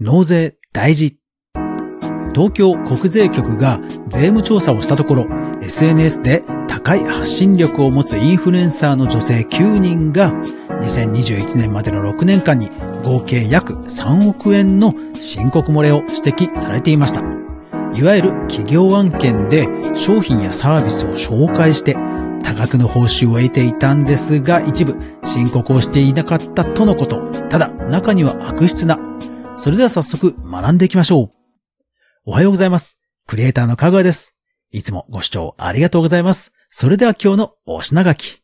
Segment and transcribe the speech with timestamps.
[0.00, 1.18] 納税大事。
[2.32, 5.26] 東京国税局が税務調査をしたところ、
[5.60, 10.32] SNS で高い発信力を持つインフルエンサーの女性9人が
[10.82, 12.70] 2021年までの6年間に
[13.02, 17.20] 合計約3億円の申告漏れを指摘されていました。
[17.94, 21.96] いわゆる企業案件で商品やサービスを紹介して
[22.44, 24.94] 多額の報酬を得ていたんですが一部
[25.24, 27.18] 申告をしていなかったとのこと。
[27.48, 28.96] ただ中には悪質な。
[29.60, 31.30] それでは早速学んでいきましょう。
[32.24, 32.96] おはようございます。
[33.26, 34.36] クリエイターのかぐわです。
[34.70, 36.52] いつもご視聴ありがとうございます。
[36.68, 38.40] それでは今日のお品書き。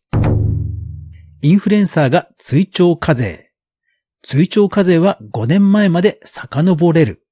[1.42, 3.52] インフルエンサーが追徴課税。
[4.22, 7.22] 追徴課税は5年前まで遡れる。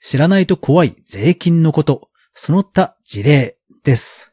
[0.00, 4.32] 知らないと怖い税金のこと、その他事例です。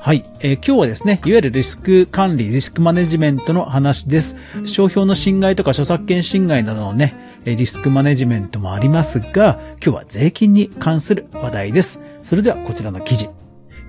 [0.00, 4.34] はい、えー、今日はですね、いわゆるリスク管理、リスクマネジメントの話です。
[4.64, 12.00] 商標の侵害とか著作権侵害などのね、リスクマネジメントもありますが、今日は税金に関する話題です。
[12.22, 13.30] それではこちらの記事。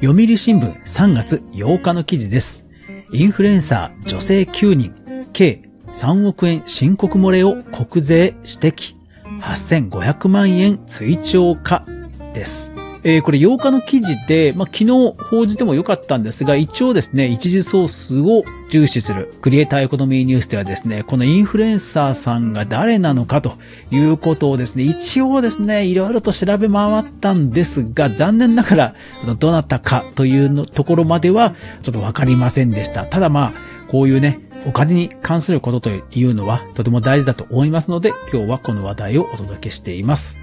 [0.01, 2.65] 読売新聞3月8日の記事です。
[3.11, 4.93] インフルエンサー女性9人、
[5.33, 8.95] 計3億円申告漏れを国税指摘。
[9.41, 11.85] 8500万円追徴化
[12.33, 12.78] です。
[13.03, 23.53] えー、これ8日の記事で、まあ、昨日報じてもよかったんですが、一応ですね、一時ソースを重視するクリエイターエコノミーニュースではですね、このインフルエンサーさんが誰なのかと
[23.91, 28.95] いうことをですね、一応ですね、いろいろと調べ回ったんですが、残念ながら、
[29.39, 33.05] どなたかというのところまではちょっとわかりませんでした。
[33.05, 33.53] ただまあ、
[33.87, 40.39] こういうね、お金に関することというのはとても大事だと思いますので、今日はこの話題をお届けしています。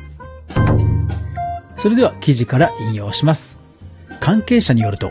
[1.77, 3.59] それでは記事から引用します。
[4.21, 5.11] 関係者によると、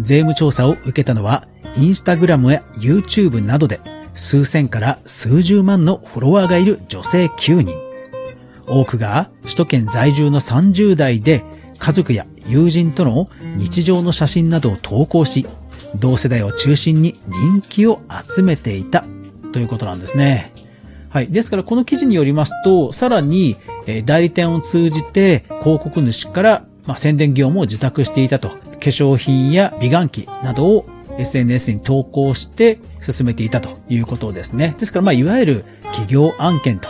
[0.00, 3.80] 税務調査を受けたのは、インスタグラムや YouTube などで
[4.14, 7.74] 数千から数十万のフォロワーがいる女性9人。
[8.66, 11.44] 多くが首都圏在住の30代で
[11.78, 15.46] 家族や友人との日常の写真などを投稿し、
[15.96, 19.04] 同世代を中心に人気を集めていた
[19.52, 20.52] ということなんですね。
[21.08, 21.28] はい。
[21.28, 23.56] ですからこの記事によりますと、さらに
[23.86, 28.50] え代理店を通じて広告主から、ま、宣伝業務を受託していたと。
[28.80, 30.86] 化粧品や美顔器などを
[31.18, 34.74] SNS に投稿して進めていたということですね。
[34.78, 36.88] ですから、まあ、いわゆる企業案件と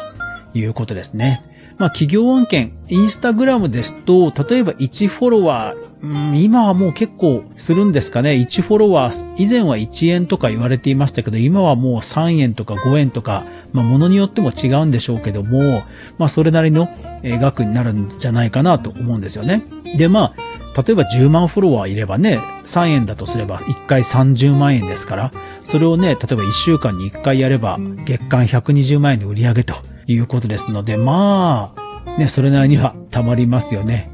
[0.55, 1.43] いうことですね。
[1.81, 8.33] まあ、企業案件、インスタグラムですと、例えば1フォロワー、うん、今はもう結構するんですかね。
[8.33, 15.83] 1フォロワー、以前は1円とか言われていましたけど、今はもう3円とか5円とか、まあ、ものによっても違うんでしょうけども、
[16.19, 16.87] まあ、それなりの
[17.25, 19.65] 額になるんじゃないかなと思うんですよね。
[19.97, 29.77] で、まあ、例えば10万フォロワーいればね、3円だとすれば1回30万円ですから、それをね、例えば1週間に1回やれば月間120万円の売り上げと
[30.13, 34.11] いうことですので、まあ、ね、それなりには溜まりますよね。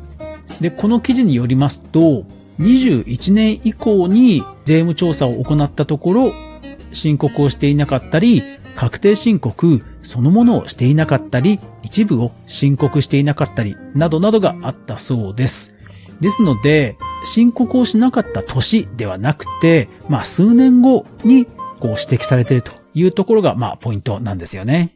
[0.61, 2.25] で、この記事によりますと、
[2.61, 6.33] 21年以降に税務調査を行ったところ、
[6.93, 8.43] 申告をしていなかったり、
[8.75, 15.75] 確定申告そのものをしていなかったり、一部を申告していなかったり、などなどがあったそうです。
[16.21, 21.53] ですので、申告をしなかった年ではなくて、まあ数年後にこ
[21.85, 24.96] う指摘されているというところがまあポイントなんですよね。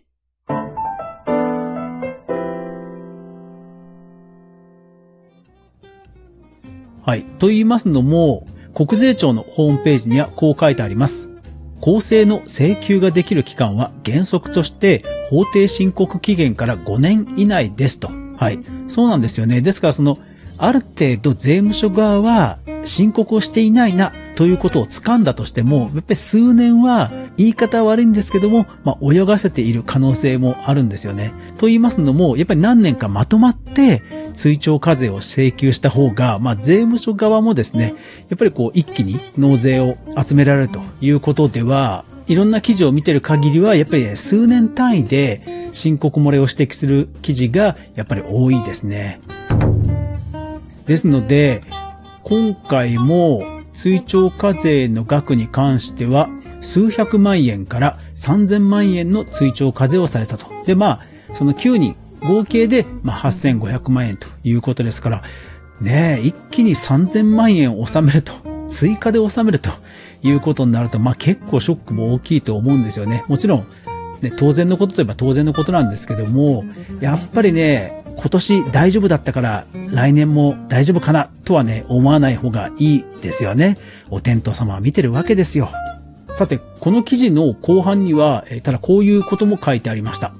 [7.10, 7.24] はい。
[7.40, 11.28] と言いますのも、国税庁のホームページにはこう書いてあります。
[11.80, 18.12] 公正の請求ができる期間は原則として法定申告期限から5年以内ですと。
[18.36, 18.60] はい。
[18.86, 19.60] そうなんですよね。
[19.60, 20.18] ですからその、
[20.56, 31.32] ある程度税務署側は申告をしていないなということを掴んだとしても、やっぱり数年は言い方は悪いんですけども、まあ、泳がせている可能性もあるんですよね。
[31.58, 34.02] と言いますのも、やっぱり何年かまとまって
[34.34, 37.94] 追徴課税を請求した方が、まあ、税務署側もですね、
[38.28, 49.20] やっぱりこう一気に納税を集められるということでは、いろんな記事を見てる限りは、やっぱり、ね、数年単位で申告漏れを指摘する記事がやっぱり多いですね。
[50.86, 51.62] ですので、
[52.22, 56.28] 今回も追徴課税の額に関しては、
[56.60, 60.46] 数百万円から3000万円の追徴課税をされたと。
[60.66, 61.00] で、ま
[61.30, 65.22] あ、その9人、合計で、まあ、8500万円ということですから、
[65.80, 68.34] ねえ、一気に3000万円を納めると、
[68.68, 69.70] 追加で納めると
[70.22, 73.24] いうことになると、まあ結構ショックも大きいと思うんですよね。
[73.28, 73.66] もちろん、
[74.20, 76.64] ね、当然のことといえば当然のことなんですけども、
[77.00, 83.78] やっぱりね、今年大丈夫だったから来年も大丈夫かなとはね、思わない方がいいですよね。
[84.10, 85.70] お天道様は見てるわけですよ。
[86.34, 90.32] さて、この記事の後半には、ただこういうことも書いてありました。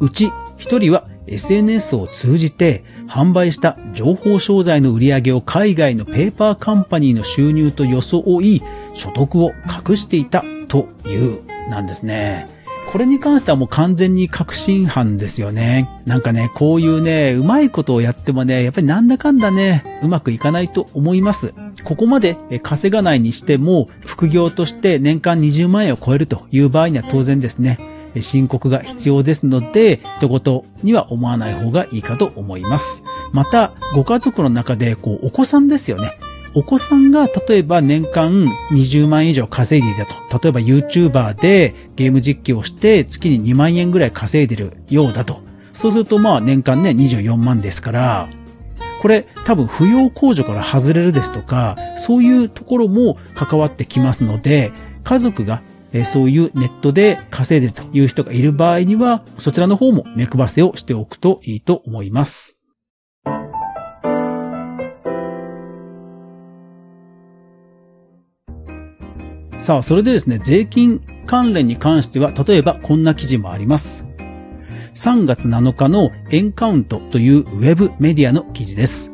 [0.00, 8.62] うち一人は SNS を通じて販売した情報商材の売り上げを海外のペーパーカンパニーの収入と装い、
[8.94, 9.52] 所得を
[9.88, 12.61] 隠していたというなんですね。
[12.92, 15.88] これに関してはもう完全に確信犯ですよね。
[16.04, 21.54] なんかね、こういうね、うまいことをやってもね、やっぱりなんだかんだね、うまくいかないと思います。
[21.84, 27.78] ここまで稼がないにしても、副業として年間20万円を超えるという場合には当然ですね、
[28.20, 33.02] 申告が必要ですので、一言には思わない方がいいかと思います。
[33.32, 36.18] また、ご家族の中で、こう、お子さんですよね。
[36.54, 40.42] お子さんが例えば年間20万円以上稼いでいたと。
[40.42, 45.40] 例えば YouTuber でゲーム実況をして月に2万円ぐらい稼いでるようだと。
[45.72, 48.28] そうするとまあ年間ね24万ですから、
[49.00, 54.72] これ多分扶養控除から外れるですとか、そういうところも関わってきますので、
[55.04, 55.62] 家族が
[56.04, 62.56] そういうネットで稼いでるという人がいる場合には、そちらの方も目配せをしておくといいと思います。
[69.58, 74.04] さあ、それでですね、税金関連に関しては、例えばこんな記事もあります。
[74.94, 79.10] 3月7日のエンカウントというウェブメディアの記事です。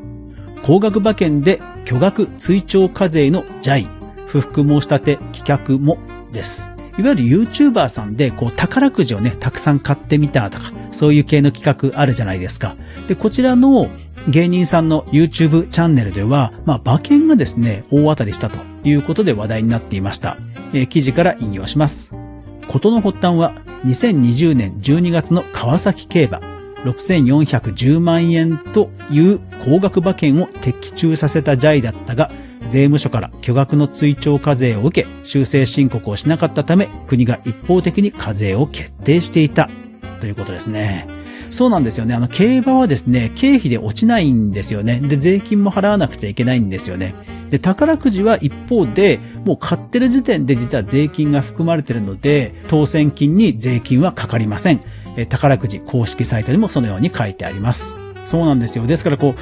[0.62, 3.88] 高額馬券で巨額追徴課税のジャイ、
[4.26, 5.98] 不服申し立て棄却も
[6.32, 6.70] です。
[6.98, 12.76] いわゆる YouTuber さんで、こう、宝くじをね、たくさん買ってみたとか、そういう系の企画あるじゃないですか。
[13.06, 13.88] で、こちらの
[14.28, 20.36] 芸人さんの YouTube チャンネルでは、まあ、馬券がですね、大当たりしたということで話題になっていました。
[20.74, 22.12] えー、記事から引用します。
[22.68, 23.54] ことの発端は、
[23.86, 26.40] 2020年12月の川崎競馬、
[26.84, 32.30] 6410万円という高額馬券を的中させたジャイだったが、
[32.68, 39.70] 税務署から巨額の追徴課税を受け、修正申告をしなかったため、国が一方的に課税を決定していた。
[40.20, 41.17] ということですね。
[41.50, 42.14] そうなんですよね。
[42.14, 45.00] あの、競馬はですね、経費で落ちないんですよね。
[45.00, 47.14] で、税金も払わなくちゃいけないんですよね。
[47.50, 54.80] で、宝くじは一方で、もう買ってる時点で実は税金が含まれてるので、当選金に税金はかかりません。
[55.16, 57.94] え宝くじ公式サイトにもそのように書いてあります。
[58.28, 58.86] そうなんですよ。
[58.86, 59.34] ですからこ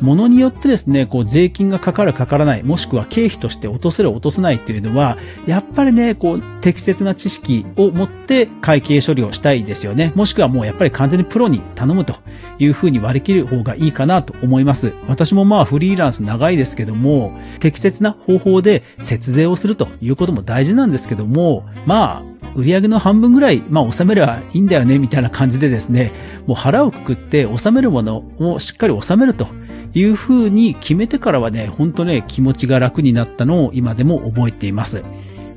[0.00, 10.12] う、ものによってですね、こう税金がかかるかからない、もしくは経費として落とせる落とせないっていうのは、やっぱりね、こう、適切な知識を持って会計処理をしたいですよね。
[10.14, 12.16] もしくはもうやっぱり完全にプロに頼むと
[12.58, 14.94] いうふうに割り切る方がいいかなと思います。
[15.08, 26.12] 私もまあフリーランス長いですけども、適切な方法で節税をするということも大事なんですけども、まあ、売上の半分ぐらい、まあ、収めればいいんだよね、みたいな感じでですね、
[26.46, 29.48] もう腹をくくって納めるものをしっかり収めると
[29.94, 35.02] いうふうに決めてからはね、ほんとね、気持ちが楽になったのを今でも覚えています。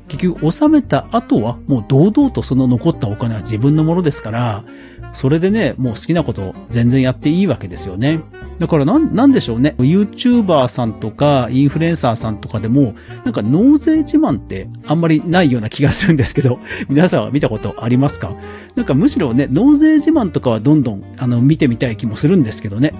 [0.08, 4.64] 結局、収めた後は、もう堂々とその残ったお金は自分のものですから、
[5.12, 8.20] それでね、もう好きなこと全然やっていいわけですよね。
[8.58, 9.74] だからなん、なんでしょうね。
[9.78, 12.94] YouTuber さんとか、インフルエンサーさんとかでも、
[13.24, 16.58] なんか納税自慢ってあんまりないような気がするんですけど、
[16.88, 18.32] 皆さんは見たことありますか？
[18.74, 22.92] なんかむしろね、納税自慢とかはどんどん、あの、見てみたい気もするんですけどね。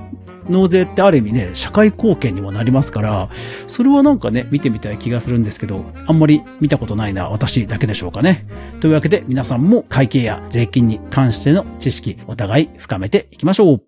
[0.48, 3.28] 納税ってある意味ね、社会貢献にもなりますから、
[3.66, 8.46] それはなんかね、見てみたい気がするんですけど、あんまり見たことないな、私だけでしょうかね。
[8.80, 13.82] というわけで皆さんも会計や税金に関しての知識、お互い深めていきましょう。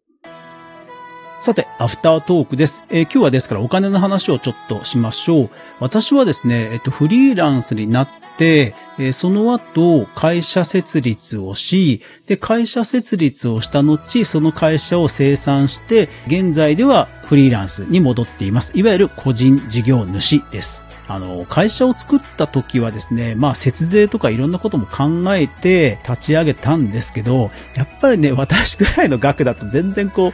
[1.41, 2.83] さて、アフタートークです。
[2.91, 5.51] えー、今日はですからお金の話をちょっとしましょう。
[5.81, 8.09] 私はですね、えっと、フリーランスになっ、
[8.45, 18.73] え、その後、会社設立をし、で、会社設立をした後、その会社を生産して、現在ではフリーランスに戻っています。
[18.75, 20.83] いわゆる個人事業主です。
[21.11, 30.33] あの、会社を作った時はですね、まあ節税とかいろんなことも考えて立ち上げたんですけど、やっぱりね、私くらいの額だと全然こ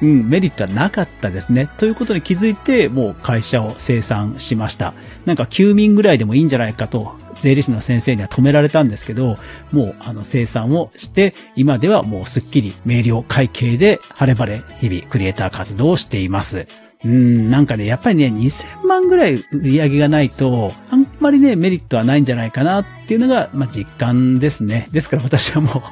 [0.00, 1.68] う、うん、メリットはなかったですね。
[1.76, 4.94] ということに気づいて、もう会社を生産しました。
[5.26, 9.36] なんか休眠ぐらいでもいいんじゃないかと、税理士の先生には止められたんですけど、
[9.72, 16.66] もうあの生産をして、今ではもうすっきり明瞭会計で晴れ晴れ日々クリエイター活動をしています。
[17.04, 24.88] うん、なんかね、やっぱりね、2000万ぐらい売り上げがないと、あんまりね、メリットはないんじゃないかなっていうのが、まあ、実感ですね。
[24.92, 25.82] ですから私はもう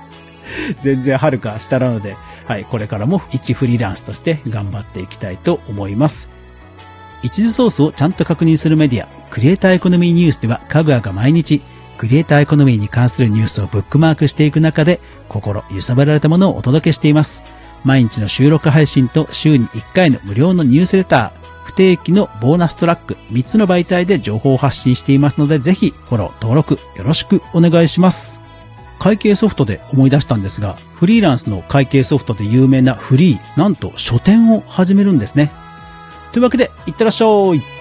[0.83, 2.17] 全然はるか下なので、
[2.47, 6.29] はい、これからも一フリーランスとして頑張っていきたいと思います。
[7.23, 11.63] 一時ソースをちゃんと確認するメディア、クリエイターエコノミーニュースでは、かぐわが毎日、
[11.99, 17.45] クリエイターエコノミーに関するニュースをブックマークしていく中で、心揺さぶられたものをお届けしています。
[17.85, 28.41] 毎日の収録配信と週に1回の無料のニュースレター、不定期のボーナストラック、3つの媒体で情報を発信していますので、ぜひフォロー、登録、よろしくお願いします。
[28.99, 35.53] 会計ソフトで思い出したんですが、フリーランスの会計ソフトで有名なフリー、なんと書店を始めるんですね。
[36.33, 37.80] というわけで、いってらっしゃい。